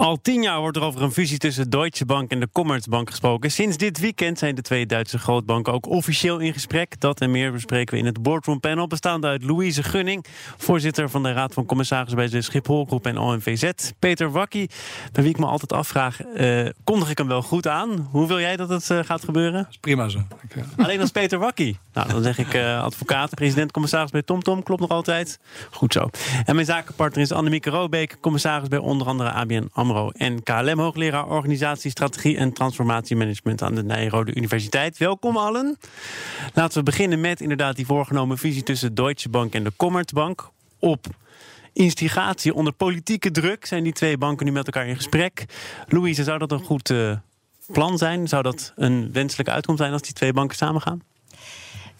[0.00, 3.50] Al tien jaar wordt er over een fusie tussen Deutsche Bank en de Commerzbank gesproken.
[3.50, 7.00] Sinds dit weekend zijn de twee Duitse grootbanken ook officieel in gesprek.
[7.00, 10.24] Dat en meer bespreken we in het Boardroom Panel, bestaande uit Louise Gunning,
[10.56, 13.70] voorzitter van de Raad van Commissarissen bij de Schipholgroep en OMVZ.
[13.98, 14.70] Peter Wakkie,
[15.12, 18.08] bij wie ik me altijd afvraag, uh, kondig ik hem wel goed aan?
[18.10, 19.62] Hoe wil jij dat het uh, gaat gebeuren?
[19.62, 20.20] Dat is prima zo.
[20.76, 21.78] Alleen als Peter Wakkie.
[21.92, 25.38] Nou, dan zeg ik advocaat, president-commissaris bij TomTom, klopt nog altijd.
[25.70, 26.08] Goed zo.
[26.44, 31.28] En mijn zakenpartner is Annemieke Robeek, commissaris bij onder andere ABN AMRO en KLM, hoogleraar
[31.28, 34.98] organisatie, strategie en transformatiemanagement aan de Nijrode Universiteit.
[34.98, 35.78] Welkom allen.
[36.54, 40.50] Laten we beginnen met inderdaad die voorgenomen visie tussen Deutsche Bank en de Commerzbank.
[40.78, 41.06] Op
[41.72, 45.44] instigatie onder politieke druk zijn die twee banken nu met elkaar in gesprek.
[45.88, 47.16] Louise, zou dat een goed uh,
[47.72, 48.28] plan zijn?
[48.28, 51.02] Zou dat een wenselijke uitkomst zijn als die twee banken samengaan?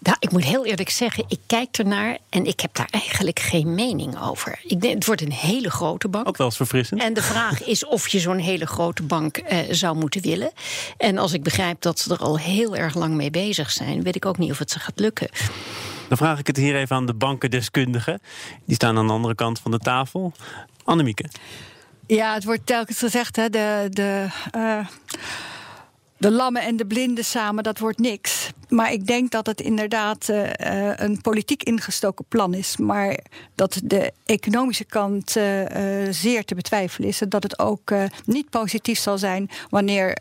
[0.02, 3.74] Nou, ik moet heel eerlijk zeggen, ik kijk ernaar en ik heb daar eigenlijk geen
[3.74, 4.60] mening over.
[4.62, 6.28] Ik denk, het wordt een hele grote bank.
[6.28, 7.02] Ook wel eens verfrissend.
[7.02, 10.52] En de vraag is of je zo'n hele grote bank eh, zou moeten willen.
[10.96, 14.16] En als ik begrijp dat ze er al heel erg lang mee bezig zijn, weet
[14.16, 15.28] ik ook niet of het ze gaat lukken.
[16.08, 18.20] Dan vraag ik het hier even aan de bankendeskundigen.
[18.64, 20.32] Die staan aan de andere kant van de tafel.
[20.84, 21.24] Annemieke.
[22.06, 23.86] Ja, het wordt telkens gezegd, hè, de.
[23.90, 24.26] de
[24.56, 24.86] uh
[26.20, 28.50] de lammen en de blinden samen, dat wordt niks.
[28.68, 30.48] Maar ik denk dat het inderdaad uh,
[30.96, 32.76] een politiek ingestoken plan is.
[32.76, 33.18] Maar
[33.54, 35.44] dat de economische kant uh,
[36.10, 37.20] zeer te betwijfelen is.
[37.20, 37.92] En dat het ook
[38.24, 40.16] niet positief zal zijn wanneer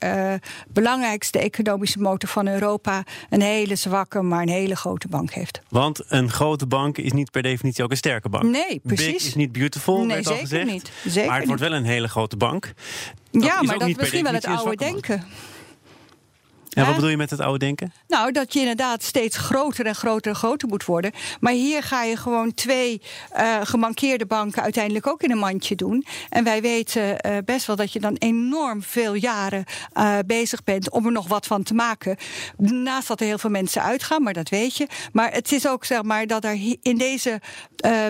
[0.67, 5.61] belangrijkste economische motor van Europa een hele zwakke, maar een hele grote bank heeft.
[5.69, 8.43] Want een grote bank is niet per definitie ook een sterke bank.
[8.43, 9.05] Nee, precies.
[9.05, 10.65] Big is niet beautiful, nee, zeker gezegd.
[10.65, 10.91] Niet.
[11.05, 12.73] Zeker maar het wordt wel een hele grote bank.
[13.31, 15.25] Dat ja, maar dat is misschien wel het oude denken.
[16.69, 17.93] Ja, wat bedoel je met het oude denken?
[18.07, 21.11] Nou, dat je inderdaad steeds groter en groter en groter moet worden.
[21.39, 23.01] Maar hier ga je gewoon twee
[23.37, 26.05] uh, gemankeerde banken uiteindelijk ook in een mandje doen.
[26.29, 29.63] En wij weten uh, best wel dat je dan enorm veel jaren
[29.93, 32.17] uh, bezig bent om er nog wat van te maken.
[32.57, 34.87] Naast dat er heel veel mensen uitgaan, maar dat weet je.
[35.11, 37.41] Maar het is ook zeg maar dat er in deze,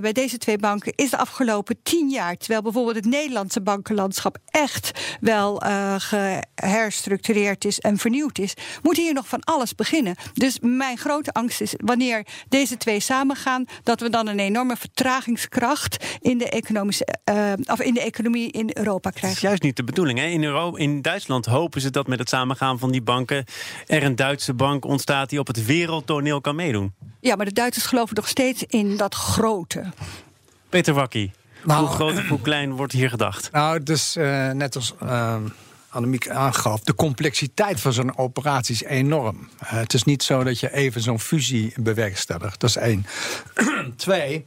[0.02, 5.18] bij deze twee banken is de afgelopen tien jaar, terwijl bijvoorbeeld het Nederlandse bankenlandschap echt
[5.19, 5.62] wel
[5.98, 8.49] geherstructureerd is en vernieuwd is
[8.82, 10.16] moet hier nog van alles beginnen.
[10.34, 16.06] Dus mijn grote angst is wanneer deze twee samengaan, dat we dan een enorme vertragingskracht
[16.22, 19.30] in de, economische, uh, of in de economie in Europa krijgen.
[19.30, 20.20] Dat is juist niet de bedoeling.
[20.20, 20.26] Hè?
[20.26, 23.46] In, in Duitsland hopen ze dat met het samengaan van die banken
[23.88, 26.94] er een Duitse bank ontstaat die op het wereldtoneel kan meedoen.
[27.20, 29.84] Ja, maar de Duitsers geloven nog steeds in dat grote.
[30.70, 31.31] Peter Wakkie.
[31.64, 33.52] Nou, hoe groot of hoe klein wordt hier gedacht?
[33.52, 34.94] Nou, dus uh, net als.
[35.04, 35.36] Uh
[35.92, 39.50] Annemiek aangaf, de complexiteit van zo'n operatie is enorm.
[39.64, 42.60] Uh, het is niet zo dat je even zo'n fusie bewerkstelligt.
[42.60, 43.06] Dat is één.
[43.96, 44.46] Twee,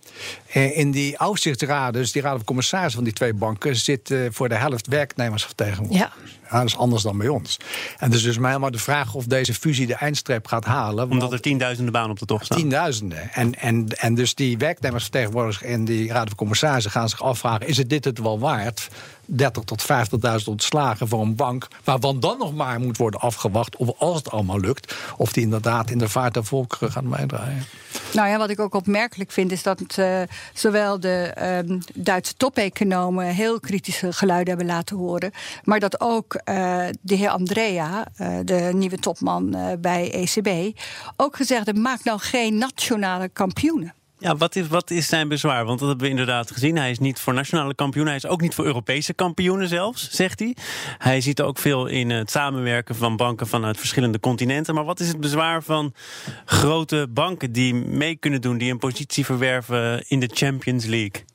[0.52, 4.48] eh, in die aufsichtsraden, dus die raden van commissarissen van die twee banken, zitten voor
[4.48, 6.10] de helft werknemersvertegenwoordigers.
[6.41, 6.41] Ja.
[6.52, 7.56] Ja, dat is anders dan bij ons.
[7.98, 11.10] En dus dus mij maar de vraag of deze fusie de eindstreep gaat halen.
[11.10, 12.58] Omdat er tienduizenden banen op de tocht staan.
[12.58, 13.32] Tienduizenden.
[13.32, 17.76] En, en, en dus die werknemersvertegenwoordigers en die raad van commissarissen gaan zich afvragen: is
[17.76, 18.88] het dit het wel waard?
[19.26, 21.68] 30 tot 50.000 ontslagen voor een bank.
[21.84, 23.76] Waarvan dan nog maar moet worden afgewacht.
[23.76, 24.94] Of als het allemaal lukt.
[25.16, 27.64] Of die inderdaad in de vaart der volkeren gaat bijdragen.
[28.12, 29.52] Nou ja, wat ik ook opmerkelijk vind.
[29.52, 31.34] Is dat uh, zowel de
[31.68, 35.30] uh, Duitse topeconomen heel kritische geluiden hebben laten horen.
[35.64, 36.42] Maar dat ook uh,
[37.00, 40.78] de heer Andrea, uh, de nieuwe topman bij ECB.
[41.16, 43.94] ook gezegd heeft: maak nou geen nationale kampioenen.
[44.22, 45.64] Ja, wat is, wat is zijn bezwaar?
[45.64, 46.76] Want dat hebben we inderdaad gezien.
[46.76, 48.12] Hij is niet voor nationale kampioenen.
[48.12, 50.56] Hij is ook niet voor Europese kampioenen zelfs, zegt hij.
[50.98, 54.74] Hij ziet ook veel in het samenwerken van banken vanuit verschillende continenten.
[54.74, 55.94] Maar wat is het bezwaar van
[56.44, 61.31] grote banken die mee kunnen doen, die een positie verwerven in de Champions League?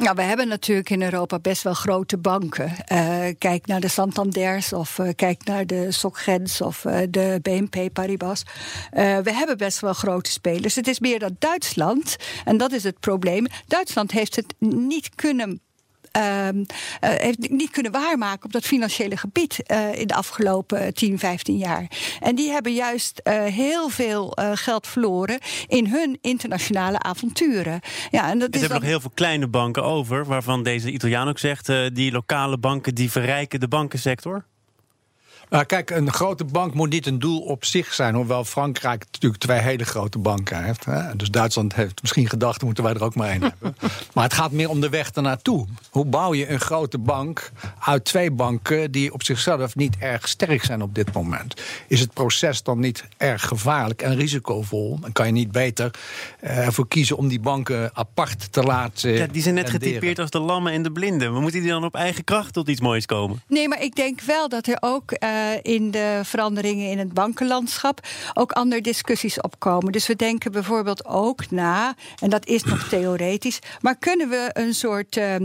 [0.00, 2.72] Nou, we hebben natuurlijk in Europa best wel grote banken.
[2.92, 7.92] Uh, kijk naar de Santanders of uh, kijk naar de Socgens of uh, de BNP
[7.92, 8.42] Paribas.
[8.90, 10.74] we hebben best wel grote spelers.
[10.74, 13.46] Het is meer dat Duitsland, en dat is het probleem.
[13.66, 15.60] Duitsland heeft het niet kunnen
[16.16, 16.48] uh,
[17.00, 21.86] heeft niet kunnen waarmaken op dat financiële gebied uh, in de afgelopen 10, 15 jaar.
[22.20, 27.80] En die hebben juist uh, heel veel geld verloren in hun internationale avonturen.
[28.10, 31.28] Ja, en dat er is hebben nog heel veel kleine banken over, waarvan deze Italiaan
[31.28, 34.44] ook zegt: die lokale banken die verrijken de bankensector.
[35.50, 38.14] Nou, kijk, een grote bank moet niet een doel op zich zijn.
[38.14, 40.84] Hoewel Frankrijk natuurlijk twee hele grote banken heeft.
[40.84, 41.16] Hè?
[41.16, 43.76] Dus Duitsland heeft misschien gedacht, moeten wij er ook maar één hebben.
[44.14, 45.66] Maar het gaat meer om de weg ernaartoe.
[45.90, 47.50] Hoe bouw je een grote bank
[47.80, 51.54] uit twee banken die op zichzelf niet erg sterk zijn op dit moment?
[51.86, 54.98] Is het proces dan niet erg gevaarlijk en risicovol?
[55.00, 55.90] Dan kan je niet beter
[56.40, 59.10] eh, ervoor kiezen om die banken apart te laten.
[59.10, 59.92] Ja, die zijn net renderen.
[59.94, 61.32] getypeerd als de lammen en de blinden.
[61.32, 63.42] Maar moeten die dan op eigen kracht tot iets moois komen?
[63.46, 68.00] Nee, maar ik denk wel dat er ook eh, in de veranderingen in het bankenlandschap
[68.34, 69.92] ook andere discussies opkomen.
[69.92, 74.74] Dus we denken bijvoorbeeld ook na, en dat is nog theoretisch, maar kunnen we een
[74.74, 75.42] soort eh, eh,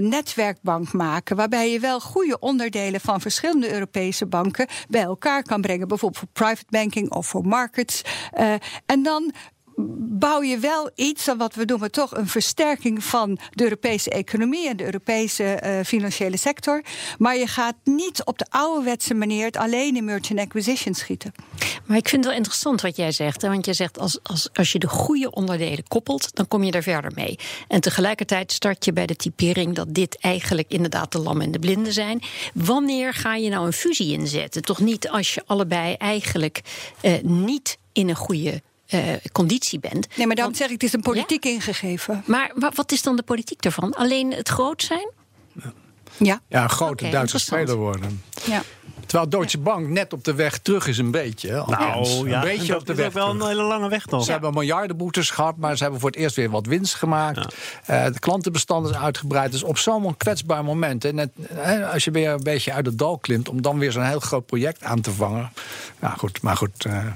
[0.00, 5.88] netwerkbank maken waarbij je wel goede onderdelen van verschillende Europese banken bij elkaar kan brengen,
[5.88, 8.02] bijvoorbeeld voor private banking of voor markets.
[8.32, 8.52] Eh,
[8.86, 9.32] en dan
[10.18, 14.68] bouw je wel iets aan wat we noemen toch een versterking van de Europese economie
[14.68, 16.82] en de Europese eh, financiële sector.
[17.18, 21.32] Maar je gaat niet op de ouderwetse manier het alleen in merchant acquisition schieten.
[21.86, 23.42] Maar ik vind het wel interessant wat jij zegt.
[23.42, 23.48] Hè?
[23.48, 26.82] Want jij zegt als, als, als je de goede onderdelen koppelt, dan kom je er
[26.82, 27.38] verder mee.
[27.68, 31.58] En tegelijkertijd start je bij de typering dat dit eigenlijk inderdaad de lam en de
[31.58, 32.22] blinden zijn.
[32.54, 34.62] Wanneer ga je nou een fusie inzetten?
[34.62, 36.60] Toch niet als je allebei eigenlijk
[37.00, 39.00] eh, niet in een goede eh,
[39.32, 40.16] conditie bent.
[40.16, 42.22] Nee, maar dan Want- zeg ik, het is een politiek ingegeven.
[42.26, 43.94] Maar wa- wat is dan de politiek daarvan?
[43.94, 45.10] Alleen het groot zijn?
[46.16, 46.40] Ja.
[46.48, 48.22] Ja, een grote Oké, Duitse speler worden.
[48.46, 48.62] ja.
[49.06, 51.48] Terwijl Deutsche Bank net op de weg terug is, een beetje.
[51.48, 52.14] hè, althans.
[52.18, 53.06] een beetje dat op de is weg.
[53.06, 54.24] ook wel een hele lange weg dan.
[54.24, 57.54] Ze hebben miljardenboetes gehad, maar ze hebben voor het eerst weer wat winst gemaakt.
[57.86, 59.52] Eh, de klantenbestand is uitgebreid.
[59.52, 62.98] Dus op zo'n kwetsbaar moment, hè, net, hè, als je weer een beetje uit het
[62.98, 65.52] dal klimt, om dan weer zo'n heel groot project aan te vangen.
[66.00, 66.84] Nou goed, maar goed.
[66.84, 67.06] eh,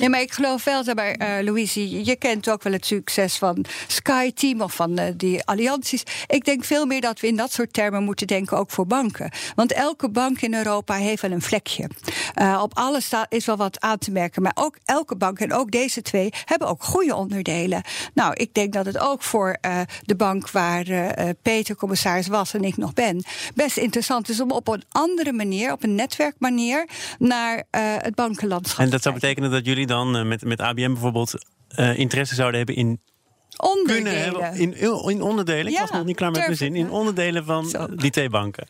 [0.00, 3.36] Nee, maar ik geloof wel, zeg maar, eh, Louise, je- kent ook wel het succes
[3.36, 6.02] van Sky Team of van eh, die allianties.
[6.26, 9.30] Ik denk veel meer dat we in dat soort termen moeten denken, ook voor banken.
[9.54, 11.88] Want elke bank in Europa heeft wel een vlekje.
[12.34, 14.42] Eh, op alles is wel wat aan te merken.
[14.42, 17.82] Maar ook elke bank en ook deze twee hebben ook goede onderdelen.
[18.14, 22.54] Nou, ik denk dat het ook voor eh, de bank waar eh, Peter commissaris was
[22.54, 23.24] en ik nog ben,
[23.54, 26.88] best interessant is om op een andere manier, op een netwerkmanier,
[27.18, 27.64] naar
[28.00, 31.34] het bankenlandschap En dat zou betekenen dat jullie dan met, met ABM bijvoorbeeld
[31.96, 33.00] interesse zouden hebben in
[33.56, 34.02] onderdelen.
[34.02, 35.66] kunnen hebben in, in onderdelen.
[35.66, 36.74] Ik Ja, was nog niet klaar met mijn zin.
[36.74, 37.86] ik, In onderdelen van Zo.
[37.94, 38.68] die twee banken.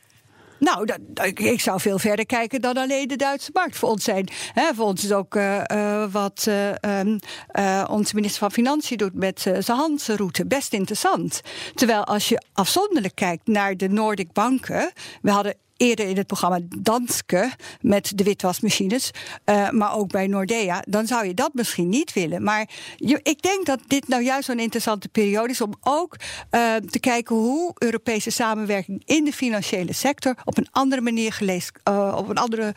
[0.58, 0.98] Nou, dat,
[1.38, 3.76] ik, zou veel verder kijken dan alleen de Duitse markt.
[3.76, 8.52] Voor ons, zijn, hè, voor ons is ook eh, eh, wat eh, onze minister van
[8.52, 11.40] Financiën doet met zijn Hanse-route best interessant.
[11.74, 14.92] Terwijl als je afzonderlijk kijkt naar de Nordic banken.
[15.22, 17.50] We hadden eerder in het programma Danske
[17.80, 19.10] met de witwasmachines,
[19.44, 22.42] eh, maar ook bij Nordea, dan zou je dat misschien niet willen.
[22.42, 26.16] Maar je, ik denk dat dit nou juist zo'n interessante periode is om ook
[26.50, 31.70] eh, te kijken hoe Europese samenwerking in de financiële sector op een andere manier gelees,
[31.82, 32.74] eh, op een andere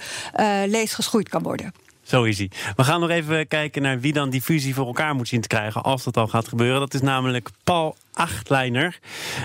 [0.66, 1.74] lees geschoeid kan worden.
[2.10, 2.52] Zo is hij.
[2.76, 5.48] We gaan nog even kijken naar wie dan die fusie voor elkaar moet zien te
[5.48, 5.84] krijgen.
[5.84, 6.80] Als dat al gaat gebeuren.
[6.80, 9.00] Dat is namelijk Paul Achtleiner,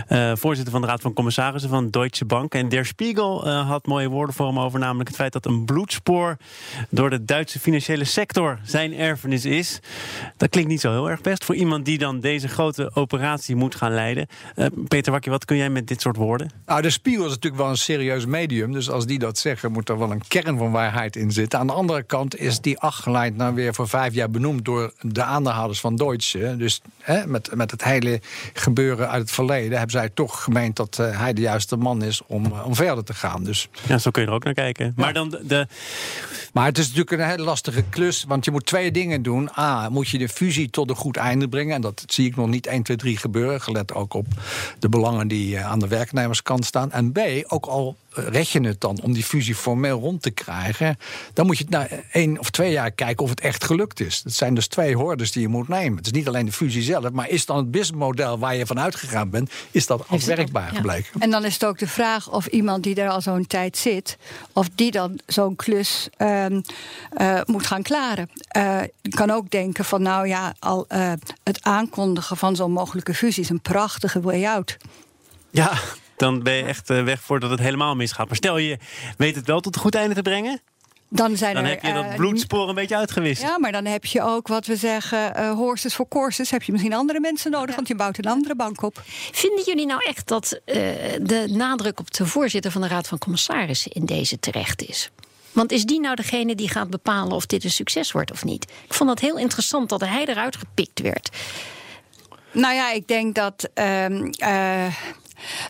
[0.06, 2.54] eh, voorzitter van de Raad van Commissarissen van Deutsche Bank.
[2.54, 5.64] En Der Spiegel eh, had mooie woorden voor hem over, namelijk het feit dat een
[5.64, 6.36] bloedspoor
[6.90, 9.80] door de Duitse financiële sector zijn erfenis is.
[10.36, 13.74] Dat klinkt niet zo heel erg best voor iemand die dan deze grote operatie moet
[13.74, 14.26] gaan leiden.
[14.54, 16.50] Eh, Peter Wakje, wat kun jij met dit soort woorden?
[16.66, 18.72] Nou, de Spiegel is natuurlijk wel een serieus medium.
[18.72, 21.58] Dus als die dat zeggen, moet er wel een kern van waarheid in zitten.
[21.58, 25.22] Aan de andere kant is die afgeleid nou weer voor vijf jaar benoemd door de
[25.22, 26.56] aandeelhouders van Deutsche.
[26.56, 28.20] Dus hè, met, met het hele
[28.64, 32.20] gebeuren uit het verleden hebben zij toch gemeend dat eh, hij de juiste man is
[32.26, 33.44] om, eh, om verder te gaan.
[33.44, 34.92] Dus, Ja, zo kun je er ook naar kijken.
[34.96, 35.66] Maar dan de, de,
[36.52, 39.50] maar het is natuurlijk een hele lastige klus, want je moet twee dingen doen.
[39.58, 41.74] A, moet je de fusie tot een goed einde brengen.
[41.74, 43.60] En dat zie ik nog niet 1, 2, 3 gebeuren.
[43.60, 44.26] Gelet ook op
[44.78, 46.92] de belangen die eh, aan de werknemerskant staan.
[46.92, 50.96] En B, ook al red je het dan om die fusie formeel rond te krijgen.
[51.32, 54.22] Dan moet je na één of twee jaar kijken of het echt gelukt is.
[54.22, 55.96] Dat zijn dus twee hordes die je moet nemen.
[55.96, 58.80] Het is niet alleen de fusie zelf, maar is dan het businessmodel waar je van
[58.80, 60.76] uitgegaan bent, is dat afwerkbaar ja.
[60.76, 61.20] gebleken?
[61.20, 64.16] En dan is het ook de vraag of iemand die er al zo'n tijd zit,
[64.52, 66.60] of die dan zo'n klus ehm,
[67.10, 68.30] eh, moet gaan klaren.
[68.48, 73.14] Eh, je kan ook denken van, nou ja, al eh, het aankondigen van zo'n mogelijke
[73.14, 74.76] fusie is een prachtige way out.
[75.50, 75.72] Ja,
[76.16, 78.26] dan ben je echt eh, weg voordat het helemaal misgaat.
[78.26, 78.78] Maar stel je
[79.16, 80.60] weet het wel tot een goed einde te brengen,
[81.08, 81.70] Dan zijn dan er.
[81.70, 83.42] heb je dat eh, bloedspoor een beetje uitgewist.
[83.42, 86.50] Ja, maar dan heb je ook wat we zeggen, eh horses voor courses.
[86.50, 89.02] Heb je misschien andere mensen nodig, want je bouwt een andere bank op.
[89.32, 90.76] Vinden jullie nou echt dat eh,
[91.20, 95.10] de nadruk op de voorzitter van de Raad van Commissarissen in deze terecht is?
[95.52, 98.64] Want is die nou degene die gaat bepalen of dit een succes wordt of niet?
[98.84, 101.28] Ik vond het heel interessant dat hij eruit gepikt werd.
[102.52, 103.68] Nou ja, ik denk dat.
[103.74, 104.86] ehm, eh,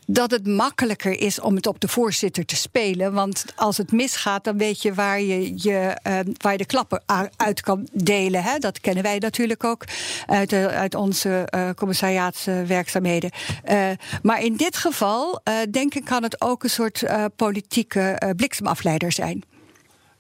[0.07, 3.13] dat het makkelijker is om het op de voorzitter te spelen.
[3.13, 7.03] Want als het misgaat, dan weet je waar je, je, uh, waar je de klappen
[7.37, 8.43] uit kan delen.
[8.43, 8.59] Hè?
[8.59, 9.85] Dat kennen wij natuurlijk ook
[10.27, 13.31] uit, de, uit onze uh, commissariaatswerkzaamheden.
[13.71, 13.91] Uh,
[14.23, 15.41] maar in dit geval,
[15.71, 17.05] denk ik, kan het ook een soort
[17.37, 19.45] politieke bliksemafleider zijn.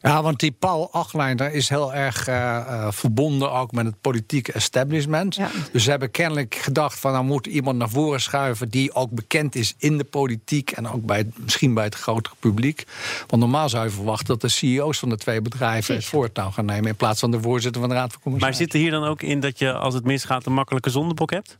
[0.04, 4.52] Ja, want die Paul Achleider is heel erg uh, uh, verbonden ook met het politieke
[4.52, 5.34] establishment.
[5.34, 5.50] Ja.
[5.73, 9.54] Dus ze hebben kennelijk gedacht van dan moet iemand naar voren schuiven die ook bekend
[9.54, 12.84] is in de politiek en ook bij misschien bij het grotere publiek.
[13.26, 16.64] Want normaal zou je verwachten dat de CEO's van de twee bedrijven het voortouw gaan
[16.64, 18.64] nemen in plaats van de voorzitter van de Raad van Commissarissen.
[18.64, 21.30] Maar zit er hier dan ook in dat je als het misgaat een makkelijke zondebok
[21.30, 21.56] hebt?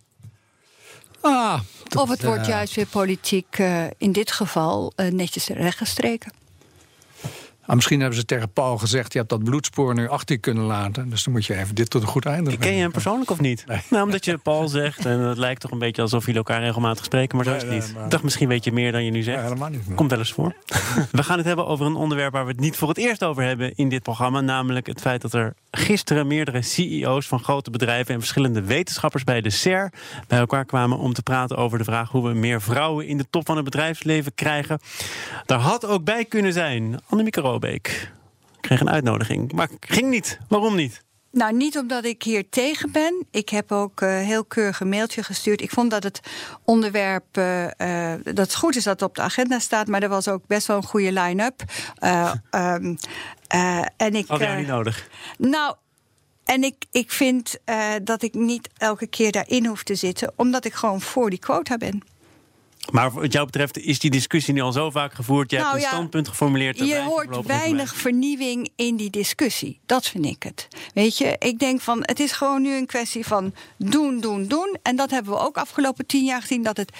[1.21, 6.43] Ah, dat, of het wordt juist weer politiek uh, in dit geval netjes rechtgestreken.
[7.67, 10.65] Ah, misschien hebben ze tegen Paul gezegd: je hebt dat bloedspoor nu achter je kunnen
[10.65, 11.09] laten.
[11.09, 13.41] Dus dan moet je even dit tot een goed einde Ken je hem persoonlijk of
[13.41, 13.65] niet?
[13.67, 13.81] Nee.
[13.91, 15.07] Nou, omdat je Paul zegt.
[15.07, 17.37] En het lijkt toch een beetje alsof jullie elkaar regelmatig spreken.
[17.37, 17.95] Maar zo is het niet.
[18.05, 19.43] Ik dacht misschien weet je meer dan je nu zegt.
[19.43, 19.83] helemaal niet.
[19.95, 20.55] Komt wel eens voor.
[21.11, 23.43] we gaan het hebben over een onderwerp waar we het niet voor het eerst over
[23.43, 24.41] hebben in dit programma.
[24.41, 29.41] Namelijk het feit dat er gisteren meerdere CEO's van grote bedrijven en verschillende wetenschappers bij
[29.41, 29.93] de SER
[30.29, 33.27] bij elkaar kwamen om te praten over de vraag hoe we meer vrouwen in de
[33.31, 34.79] top van het bedrijfsleven krijgen.
[35.47, 38.13] Daar had ook bij kunnen zijn Annemieke Robeek.
[38.61, 40.39] Kreeg een uitnodiging, maar ging niet.
[40.49, 41.03] Waarom niet?
[41.35, 43.27] Nou, niet omdat ik hier tegen ben.
[43.31, 45.61] Ik heb ook uh, heel keurig een mailtje gestuurd.
[45.61, 46.21] Ik vond dat het
[46.65, 50.09] onderwerp, uh, uh, dat het goed is dat het op de agenda staat, maar er
[50.09, 51.63] was ook best wel een goede line-up.
[52.51, 52.97] um,
[53.97, 54.27] en ik.
[54.27, 55.09] Had jij niet nodig?
[55.39, 55.75] Nou.
[56.45, 57.59] En ik, ik vind
[58.03, 61.77] dat ik niet elke keer daarin hoef te zitten, omdat ik gewoon voor die quota
[61.77, 62.03] ben.
[62.91, 65.51] Maar wat jou betreft is die discussie nu al zo vaak gevoerd.
[65.51, 66.79] Je nou hebt een standpunt geformuleerd.
[66.79, 69.81] Je hoort weinig vernieuwing in die discussie.
[69.87, 70.69] Dat vind ik het.
[70.95, 74.77] Weet je, ik denk van het is gewoon nu een kwestie van doen, doen, doen.
[74.83, 76.63] En dat hebben we ook afgelopen tien jaar gezien.
[76.63, 76.93] Dat het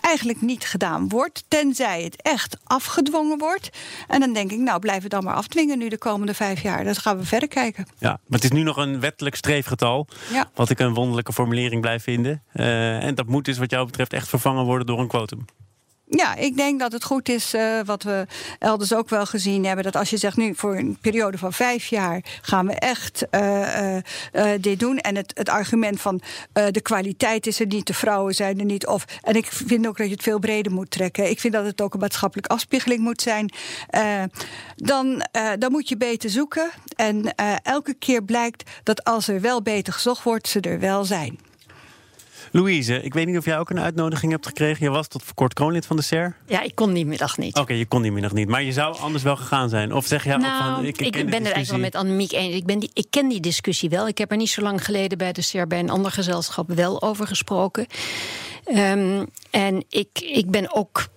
[0.00, 3.70] eigenlijk niet gedaan wordt, tenzij het echt afgedwongen wordt.
[4.08, 6.84] En dan denk ik, nou, blijf het dan maar afdwingen nu de komende vijf jaar.
[6.84, 7.86] Dan gaan we verder kijken.
[7.98, 10.50] Ja, maar het is nu nog een wettelijk streefgetal, ja.
[10.54, 12.42] wat ik een wonderlijke formulering blijf vinden.
[12.54, 15.44] Uh, en dat moet dus wat jou betreft echt vervangen worden door een quotum.
[16.10, 18.26] Ja, ik denk dat het goed is, uh, wat we
[18.58, 19.84] elders ook wel gezien hebben...
[19.84, 23.96] dat als je zegt nu voor een periode van vijf jaar gaan we echt uh,
[23.96, 24.02] uh,
[24.60, 24.98] dit doen...
[24.98, 26.20] en het, het argument van
[26.52, 28.86] de kwaliteit is er niet, de vrouwen zijn er niet...
[28.86, 31.30] Of, en ik vind ook dat je het veel breder moet trekken.
[31.30, 33.52] Ik vind dat het ook een maatschappelijke afspiegeling moet zijn.
[34.76, 35.26] dan,
[35.58, 36.70] dan moet je beter zoeken.
[36.96, 41.49] En elke keer blijkt dat als er wel beter gezocht wordt, ze er wel zijn.
[42.50, 44.84] Louise, ik weet niet of jij ook een uitnodiging hebt gekregen.
[44.84, 46.36] Je was tot voor kort kroonlid van de SER.
[46.46, 47.56] Ja, ik kon die middag niet.
[47.56, 48.48] Oké, je kon die middag niet.
[48.48, 49.94] Maar je zou anders wel gegaan zijn.
[49.94, 50.84] Of zeg je nou, ook van...
[50.84, 52.54] Ik, ik, ben het eigenlijk wel met Annemiek eens.
[52.54, 54.08] Ik, ben die, ik ken die discussie wel.
[54.08, 55.66] Ik heb er niet zo lang geleden bij de SER...
[55.66, 57.86] bij een ander gezelschap wel over gesproken.
[58.74, 61.08] Um, en ik, ik ben ook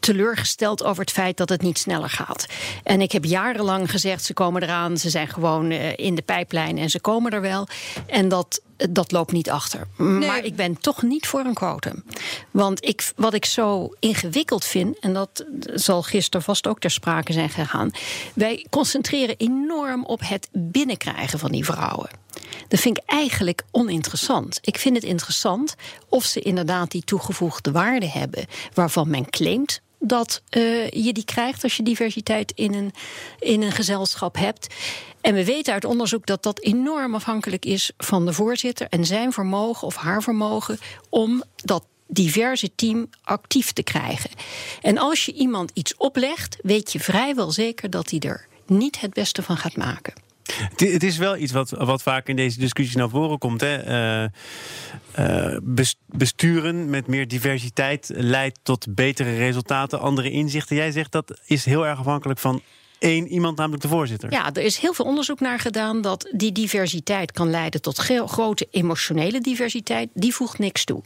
[0.00, 2.46] teleurgesteld over het feit dat het niet sneller gaat.
[2.82, 6.78] En ik heb jarenlang gezegd, ze komen eraan, ze zijn gewoon uh, in de pijplijn
[6.78, 7.68] en ze komen er wel.
[8.06, 8.60] En dat
[8.90, 9.86] dat loopt niet achter.
[9.96, 10.28] Nee.
[10.28, 12.04] Maar ik ben toch niet voor een quotum.
[12.50, 17.32] Want ik, wat ik zo ingewikkeld vind, en dat zal gisteren vast ook ter sprake
[17.32, 17.90] zijn gegaan.
[18.34, 22.10] Wij concentreren enorm op het binnenkrijgen van die vrouwen.
[22.68, 24.58] Dat vind ik eigenlijk oninteressant.
[24.62, 25.74] Ik vind het interessant
[26.08, 31.62] of ze inderdaad die toegevoegde waarde hebben waarvan men claimt dat uh, je die krijgt
[31.62, 32.92] als je diversiteit in een,
[33.38, 34.74] in een gezelschap hebt.
[35.20, 39.32] En we weten uit onderzoek dat dat enorm afhankelijk is van de voorzitter en zijn
[39.32, 40.78] vermogen of haar vermogen
[41.08, 44.30] om dat diverse team actief te krijgen.
[44.82, 49.12] En als je iemand iets oplegt, weet je vrijwel zeker dat hij er niet het
[49.12, 50.12] beste van gaat maken.
[50.76, 53.60] Het is wel iets wat, wat vaak in deze discussie naar voren komt.
[53.60, 53.86] Hè?
[54.24, 54.28] Uh,
[55.18, 55.58] uh,
[56.16, 60.76] besturen met meer diversiteit leidt tot betere resultaten, andere inzichten.
[60.76, 62.62] Jij zegt dat is heel erg afhankelijk van
[62.98, 64.30] één iemand, namelijk de voorzitter.
[64.32, 68.68] Ja, er is heel veel onderzoek naar gedaan dat die diversiteit kan leiden tot grote
[68.70, 70.08] emotionele diversiteit.
[70.14, 71.02] Die voegt niks toe.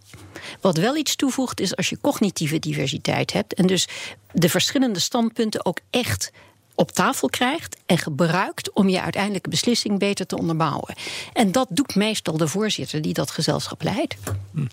[0.60, 3.88] Wat wel iets toevoegt is als je cognitieve diversiteit hebt en dus
[4.32, 6.32] de verschillende standpunten ook echt
[6.76, 10.95] op tafel krijgt en gebruikt om je uiteindelijke beslissing beter te onderbouwen.
[11.33, 14.16] En dat doet meestal de voorzitter die dat gezelschap leidt.
[14.52, 14.66] Hm.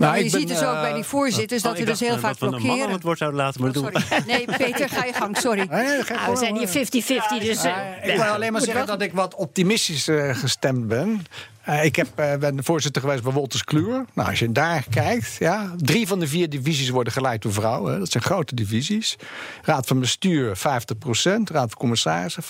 [0.00, 2.78] Nou, je ziet dus ook bij die voorzitters dat we dus heel vaak blokkeren.
[2.78, 3.92] Dat het woord zouden laten, maar doen.
[4.26, 5.66] Nee, Peter, ga je gang, sorry.
[6.30, 6.72] we zijn hier 50-50,
[7.44, 7.64] dus...
[8.02, 11.22] ik wil alleen maar zeggen dat ik wat optimistisch gestemd ben.
[11.68, 14.04] Uh, ik heb, uh, ben voorzitter geweest bij Wolters Kluwer.
[14.14, 17.98] Nou, als je daar kijkt, ja, drie van de vier divisies worden geleid door vrouwen.
[17.98, 19.16] Dat zijn grote divisies.
[19.62, 20.60] Raad van bestuur 50%
[21.44, 22.46] Raad van commissarissen 50%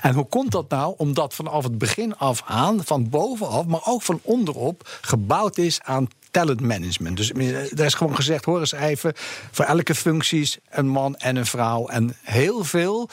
[0.00, 0.94] En hoe komt dat nou?
[0.96, 6.08] Omdat vanaf het begin af aan, van bovenaf, maar ook van onderop, gebouwd is aan
[6.34, 7.16] talentmanagement.
[7.16, 9.12] Dus er is gewoon gezegd: hoor eens even,
[9.50, 11.88] voor elke functies een man en een vrouw.
[11.88, 13.08] En heel veel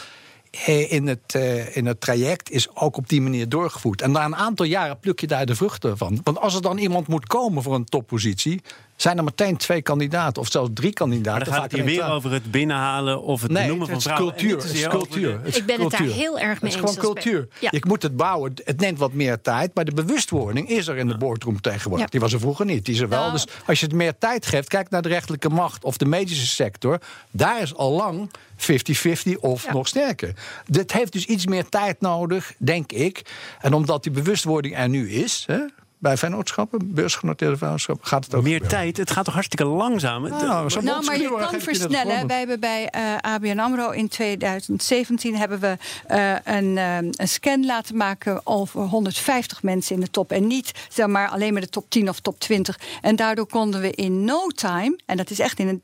[0.52, 4.02] eh, in het, uh, in het traject is ook op die manier doorgevoerd.
[4.02, 6.20] En na een aantal jaren pluk je daar de vruchten van.
[6.24, 8.62] Want als er dan iemand moet komen voor een toppositie,
[9.02, 11.32] zijn er meteen twee kandidaten, of zelfs drie kandidaten.
[11.32, 14.14] Maar dan gaat het hier weer over het binnenhalen of het nee, benoemen het van
[14.14, 14.36] vrouwen.
[14.36, 15.32] Cultuur, het is cultuur.
[15.38, 16.00] Het is Ik ben cultuur.
[16.00, 17.00] het daar heel erg mee Het is eens.
[17.00, 17.48] gewoon cultuur.
[17.60, 17.70] Ja.
[17.72, 18.54] Je moet het bouwen.
[18.64, 22.06] Het neemt wat meer tijd, maar de bewustwording is er in de boardroom tegenwoordig.
[22.06, 22.12] Ja.
[22.12, 22.86] Die was er vroeger niet.
[22.86, 23.20] Die is er wel.
[23.20, 23.32] Nou.
[23.32, 26.48] Dus als je het meer tijd geeft, kijk naar de rechterlijke macht of de medische
[26.48, 27.00] sector.
[27.32, 29.74] Daar is al lang 50-50 of Ja.
[29.74, 30.34] nog sterker.
[30.66, 33.22] Dit heeft dus iets meer tijd nodig, denk ik.
[33.60, 35.44] En omdat die bewustwording er nu is.
[35.48, 35.60] Hè,
[36.02, 38.78] bij vennootschappen, beursgenoteerde vennootschappen, gaat het ook Meer gebeuren.
[38.78, 38.98] tijd.
[38.98, 40.22] Het gaat toch hartstikke langzaam.
[40.22, 42.28] Nou, Nou, maar je kan versnellen.
[42.28, 45.78] Wij hebben bij eh, ABN AMRO in 2017 hebben we
[46.08, 50.32] eh, een, eh, een scan laten maken over 150 mensen in de top.
[50.32, 52.80] En niet zeg maar, alleen maar de top 10 of top 20.
[53.02, 55.82] En daardoor konden we in no time, en dat is echt in een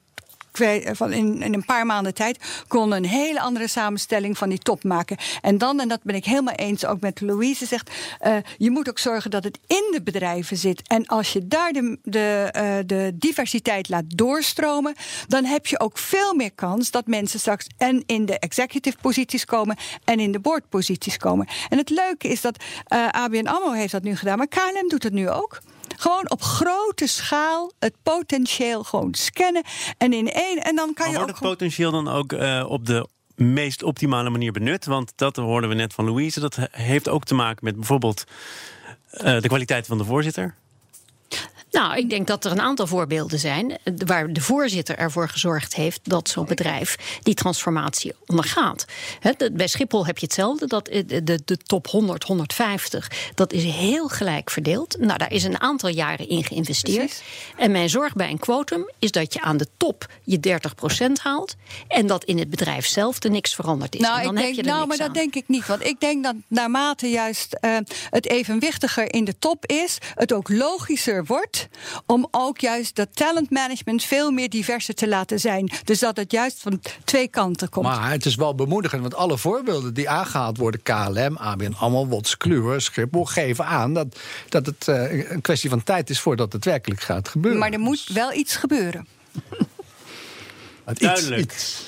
[0.95, 4.83] van in, in een paar maanden tijd konden een hele andere samenstelling van die top
[4.83, 5.17] maken.
[5.41, 8.89] En dan, en dat ben ik helemaal eens ook met Louise, zegt eh, je moet
[8.89, 10.87] ook zorgen dat het in de bedrijven zit.
[10.87, 14.95] En als je daar de, de, eh, de diversiteit laat doorstromen,
[15.27, 19.45] dan heb je ook veel meer kans dat mensen straks en in de executive posities
[19.45, 21.47] komen en in de board posities komen.
[21.69, 25.03] En het leuke is dat eh, ABN AMRO heeft dat nu gedaan, maar KLM doet
[25.03, 25.59] het nu ook.
[25.95, 29.63] Gewoon op grote schaal het potentieel gewoon scannen.
[29.97, 30.57] En in één.
[30.57, 31.39] En dan kan Maar je wordt ook.
[31.39, 34.85] het potentieel dan ook eh, op de meest optimale manier benut?
[34.85, 36.39] Want dat hoorden we net van Louise.
[36.39, 38.23] Dat he- heeft ook te maken met bijvoorbeeld
[39.09, 40.55] eh, de kwaliteit van de voorzitter.
[41.77, 45.75] Nou, ik denk dat er een aantal voorbeelden zijn eh, waar de voorzitter ervoor gezorgd
[45.75, 48.85] heeft dat zo'n bedrijf die transformatie ondergaat.
[49.51, 50.67] Bij Schiphol heb je hetzelfde.
[50.67, 54.97] Dat eh, de, de, top 100, 150, dat is heel gelijk verdeeld.
[54.99, 56.97] Nou, daar is een aantal jaren in geïnvesteerd.
[56.97, 57.23] Precies.
[57.57, 60.59] En mijn zorg bij een quotum is dat je aan de top je
[61.07, 61.55] 30% haalt
[61.87, 64.01] en dat in het bedrijf zelf er niks veranderd is.
[64.01, 65.05] en Nou, dan ik heb je denk, nou, maar aan.
[65.05, 65.67] dat denk ik niet.
[65.67, 67.77] Want ik denk dat naarmate juist eh,
[68.09, 71.66] het evenwichtiger in de top is, het ook logischer wordt
[72.05, 75.71] om ook juist dat talentmanagement veel meer diverser te laten zijn.
[75.83, 77.85] Dus dat het juist van twee kanten komt.
[77.85, 82.37] Maar het is wel bemoedigend, want alle voorbeelden die aangehaald worden, KLM, ABN AMRO, Wots
[82.37, 86.65] Kluwer, Schiphol, geven aan dat, dat het eh, een kwestie van tijd is voordat het
[86.65, 87.59] werkelijk gaat gebeuren.
[87.59, 89.07] maar er moet wel iets gebeuren.
[90.85, 91.41] Het Duidelijk.
[91.41, 91.85] iets.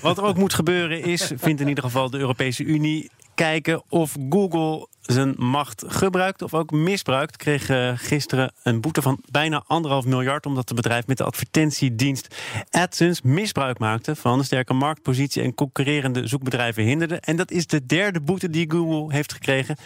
[0.00, 4.16] Wat er ook moet gebeuren is, vindt in ieder geval de Europese Unie, kijken of
[4.28, 7.36] Google zijn macht gebruikt of ook misbruikt.
[7.36, 12.36] Kreeg eh, gisteren een boete van bijna anderhalf miljard omdat het bedrijf met de advertentiedienst
[12.70, 17.16] AdSense misbruik maakte van een sterke marktpositie en concurrerende zoekbedrijven hinderde.
[17.16, 19.76] En dat is de derde boete die Google heeft gekregen.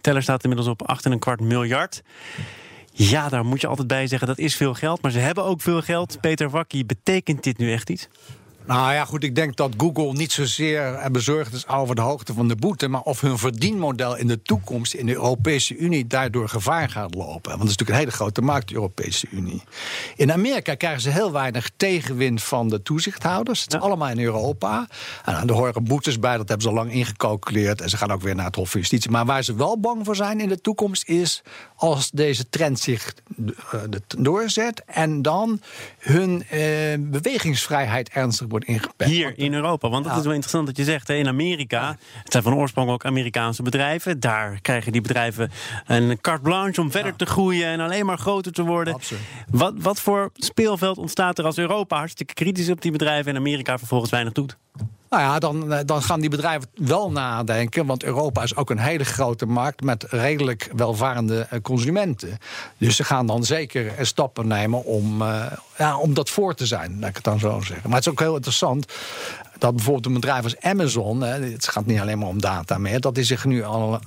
[0.00, 0.98] Teller staat inmiddels op
[1.40, 2.02] 8,25 miljard.
[2.92, 5.02] Ja, daar moet je altijd bij zeggen, dat is veel geld.
[5.02, 6.20] Maar ze hebben ook veel geld.
[6.20, 8.08] Peter Wakkie, betekent dit nu echt iets?
[8.68, 12.48] Nou ja, goed, ik denk dat Google niet zozeer bezorgd is over de hoogte van
[12.48, 16.90] de boete, maar of hun verdienmodel in de toekomst in de Europese Unie daardoor gevaar
[16.90, 17.50] gaat lopen.
[17.50, 19.62] Want het is natuurlijk een hele grote markt, de Europese Unie.
[20.16, 23.60] In Amerika krijgen ze heel weinig tegenwind van de toezichthouders.
[23.62, 23.84] Het is Ja.
[23.86, 24.88] allemaal in Europa.
[25.24, 27.80] En er horen boetes bij, dat hebben ze al lang ingecalculeerd.
[27.80, 29.10] En ze gaan ook weer naar het Hof van Justitie.
[29.10, 31.42] Maar waar ze wel bang voor zijn in de toekomst is
[31.76, 33.14] als deze trend zich
[33.72, 33.80] eh,
[34.18, 35.60] doorzet en dan
[35.98, 36.60] hun eh,
[36.98, 39.12] bewegingsvrijheid ernstig wordt ingeperkt.
[39.12, 39.88] Hier in Europa.
[39.88, 42.90] Want het is wel interessant dat je zegt, hè, in Amerika, het zijn van oorsprong
[42.90, 44.20] ook Amerikaanse bedrijven.
[44.20, 45.50] Daar krijgen die bedrijven
[45.86, 48.94] een carte blanche om verder te groeien en alleen maar groter te worden.
[48.94, 49.22] Absoluut.
[49.50, 53.78] Wat, wat voor speelveld ontstaat er als Europa hartstikke kritisch op die bedrijven en Amerika
[53.78, 54.56] vervolgens weinig doet?
[55.08, 57.86] Nou ja, dan, eh, dan gaan die bedrijven wel nadenken.
[57.86, 62.38] Want Europa is ook een hele grote markt met redelijk welvarende eh, consumenten.
[62.78, 65.22] Dus ze gaan dan zeker eh, stappen nemen om,
[65.78, 67.88] ja, om dat voor te zijn, laat ik het dan zo zeggen.
[67.88, 68.92] Maar het is ook heel interessant
[69.58, 73.00] dat bijvoorbeeld een bedrijf als Amazon, hè, het gaat niet alleen maar om data meer,
[73.00, 73.98] dat die zich nu al,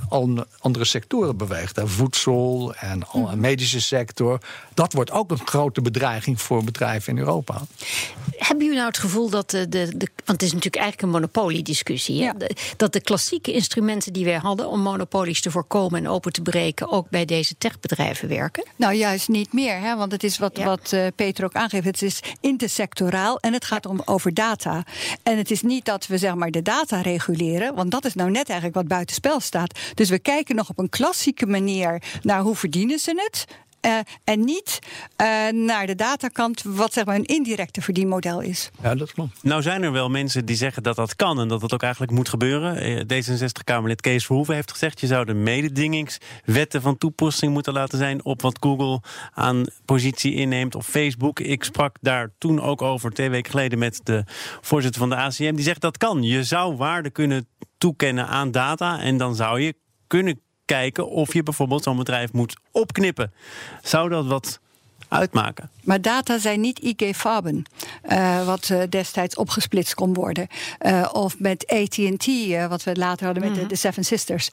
[0.59, 1.75] andere sectoren beweegt.
[1.75, 3.39] Hè, voedsel en al, Hm.
[3.39, 4.39] medische sector.
[4.73, 7.61] Dat wordt ook een grote bedreiging voor bedrijven in Europa.
[8.37, 11.19] Hebben jullie nou het gevoel dat de, de, de want het is natuurlijk eigenlijk een
[11.19, 12.23] monopoliediscussie, hè?
[12.25, 12.33] Ja.
[12.33, 16.41] De- dat de klassieke instrumenten die wij hadden om monopolies te voorkomen en open te
[16.41, 18.65] breken ook bij deze techbedrijven werken?
[18.75, 19.79] Nou, juist niet meer.
[19.79, 19.95] Hè?
[19.95, 20.65] Want het is wat, Ja.
[20.65, 21.85] wat eh, Peter ook aangeeft.
[21.85, 24.83] Het is intersectoraal en het gaat om over data.
[25.23, 27.75] En het is niet dat we zeg maar, de data reguleren.
[27.75, 29.80] Want dat is nou net eigenlijk wat buitenspel staat.
[29.93, 33.45] Dus we kijken nog op een klassieke manier naar hoe verdienen ze het.
[33.82, 34.80] Eh, en niet
[35.15, 38.70] eh, naar de datakant, wat zeg maar een indirecte verdienmodel is.
[38.82, 39.44] Ja, dat klopt.
[39.44, 42.12] Nou zijn er wel mensen die zeggen dat dat kan en dat dat ook eigenlijk
[42.12, 42.76] moet gebeuren.
[42.78, 45.00] Eh, D66-Kamerlid Kees Verhoeven heeft gezegd...
[45.00, 48.26] je zou de mededingingswetten van toepassing moeten laten zijn...
[48.26, 49.02] op wat Google
[49.34, 51.39] aan positie inneemt of Facebook.
[51.39, 53.80] Ik sprak daar toen ook over, twee weken geleden...
[53.80, 54.24] met de
[54.62, 55.56] voorzitter van de ACM.
[55.56, 56.24] Die zegt dat kan.
[56.24, 59.00] Je zou waarde kunnen toekennen aan data...
[59.00, 59.76] en dan zou je
[60.08, 63.34] kunnen kijken of je bijvoorbeeld zo'n bedrijf moet opknippen.
[63.81, 64.60] Zou dat wat
[65.07, 65.69] uitmaken?
[65.84, 67.63] Maar data zijn niet IG-Farben,
[68.12, 70.47] uh, wat uh, destijds opgesplitst kon worden.
[70.81, 72.27] Uh, of met AT&T,
[72.69, 73.67] wat we later hadden met mm -hmm.
[73.67, 74.49] de, de, Seven Sisters.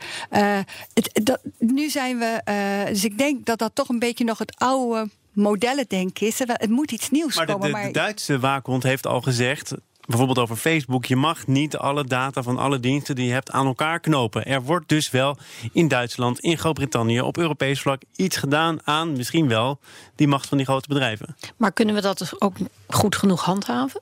[0.95, 2.41] Het, dat, nu zijn we,
[2.89, 6.39] dus ik denk dat dat toch een beetje nog het oude modellen denken is.
[6.39, 7.73] Het moet iets nieuws maar komen.
[7.73, 9.75] De, de, de Duitse waakhond heeft al gezegd
[10.09, 13.67] bijvoorbeeld over Facebook, je mag niet alle data van alle diensten die je hebt aan
[13.67, 14.45] elkaar knopen.
[14.45, 15.37] Er wordt dus wel
[15.73, 19.79] in Duitsland, in Groot-Brittannië, op Europees vlak iets gedaan aan misschien wel
[20.15, 21.37] die macht van die grote bedrijven.
[21.57, 22.57] Maar kunnen we dat dus ook
[22.89, 24.01] goed genoeg handhaven?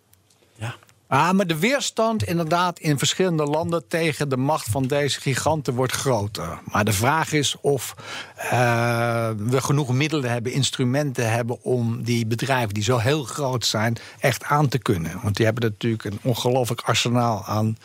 [0.55, 0.75] Ja.
[1.09, 5.92] Ah, maar de weerstand inderdaad in verschillende landen tegen de macht van deze giganten wordt
[5.92, 6.59] groter.
[6.64, 7.95] Maar de vraag is of
[8.37, 13.97] uh, we genoeg middelen hebben, instrumenten hebben om die bedrijven die zo heel groot zijn,
[14.19, 15.21] echt aan te kunnen.
[15.23, 17.79] Want die hebben natuurlijk een ongelooflijk arsenaal aan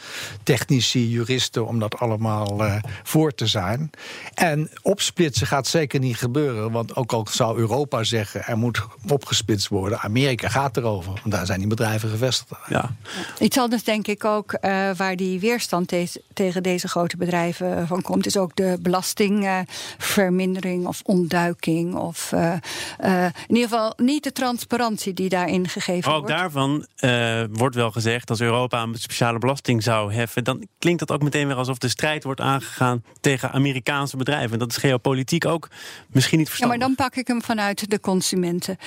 [0.44, 3.90] technici, juristen om dat allemaal uh, voor te zijn.
[4.34, 9.68] En opsplitsen gaat zeker niet gebeuren, want ook al zou Europa zeggen er moet opgesplitst
[9.68, 12.62] worden, Amerika gaat erover, want daar zijn die bedrijven gevestigd.
[12.68, 12.96] Ja.
[13.40, 18.02] Iets anders denk ik ook, uh, waar die weerstand te tegen deze grote bedrijven van
[18.02, 21.96] komt, is ook de belastingvermindering of ontduiking.
[21.96, 22.54] Of uh,
[23.48, 26.32] in ieder geval niet de transparantie die daarin gegeven ook wordt.
[26.32, 26.86] Ook daarvan
[27.52, 31.48] wordt wel gezegd, als Europa een speciale belasting zou heffen, dan klinkt dat ook meteen
[31.48, 34.60] weer alsof de strijd wordt aangegaan tegen Amerikaanse bedrijven.
[34.60, 35.70] Dat is geopolitiek ook
[36.10, 36.80] misschien niet verstandig.
[36.80, 38.78] Ja, maar dan pak ik hem vanuit de consumenten.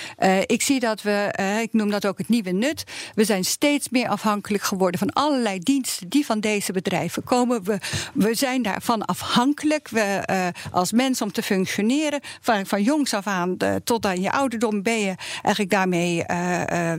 [0.46, 2.84] ik zie dat we, ik noem dat ook het nieuwe nut,
[3.14, 7.64] we zijn steeds meer afhankelijk geworden van allerlei diensten die van deze bedrijven komen.
[7.64, 7.78] We,
[8.14, 9.88] we zijn daarvan afhankelijk.
[9.88, 14.20] We, uh, als mens om te functioneren, van, van jongs af aan de, tot aan
[14.20, 16.26] je ouderdom ben je eigenlijk daarmee uh,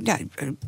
[0.04, 0.18] ja,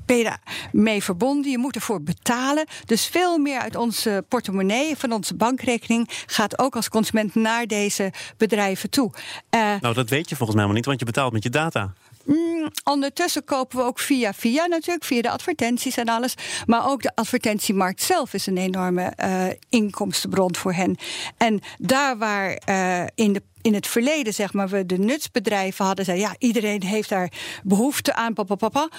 [0.05, 1.51] ben je daarmee verbonden.
[1.51, 2.65] Je moet ervoor betalen.
[2.86, 8.13] Dus veel meer uit onze portemonnee, van onze bankrekening, gaat ook als consument naar deze
[8.38, 9.12] bedrijven toe.
[9.51, 11.93] nou, dat weet je volgens mij helemaal niet, want je betaalt met je data.
[12.27, 16.33] Mm, ondertussen kopen we ook via via natuurlijk, via de advertenties en alles.
[16.65, 20.97] Maar ook de advertentiemarkt zelf is een enorme uh, inkomstenbron voor hen.
[21.37, 26.05] En daar waar uh, in de in het verleden, zeg maar, we de nutsbedrijven hadden,
[26.05, 27.31] zei ja, iedereen heeft daar
[27.63, 28.89] behoefte aan, papa, papa.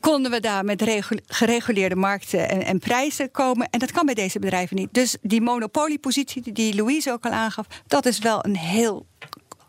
[0.00, 0.84] Konden we daar met
[1.26, 3.68] gereguleerde markten en, en, prijzen komen?
[3.70, 4.88] En dat kan bij deze bedrijven niet.
[4.92, 9.06] Dus die monopoliepositie die Louise ook al aangaf, dat is wel een heel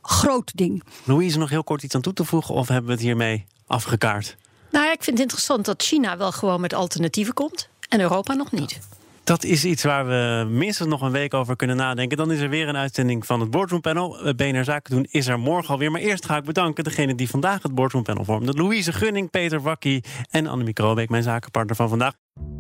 [0.06, 0.84] groot ding.
[1.04, 4.36] Louise, nog heel kort iets aan toe te voegen, of hebben we het hiermee afgekaart?
[4.72, 8.52] Nou, ik vind het interessant dat China wel gewoon met alternatieven komt en Europa nog
[8.52, 8.80] niet.
[9.24, 12.18] Dat is iets waar we minstens nog een week over kunnen nadenken.
[12.18, 14.34] Dan is er weer een uitzending van het Boardroom Panel.
[14.36, 15.92] BNR Zaken doen is er morgen alweer.
[15.92, 18.56] Maar eerst ga ik bedanken degene die vandaag het Boardroom Panel vormden.
[18.56, 22.14] Louise Gunning, Peter Wakkie en Annemiek Robeek, mijn zakenpartner van vandaag.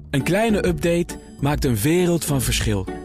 [0.10, 3.05] Een kleine update maakt een wereld van verschil.